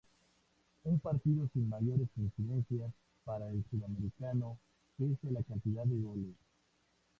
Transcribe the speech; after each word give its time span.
Un 0.85 0.97
partido 0.97 1.47
sin 1.53 1.69
mayores 1.69 2.07
incidencias 2.17 2.91
para 3.23 3.49
el 3.51 3.63
sudamericano 3.69 4.57
pese 4.97 5.27
a 5.27 5.31
la 5.33 5.43
cantidad 5.43 5.83
de 5.83 6.01
goles. 6.01 6.35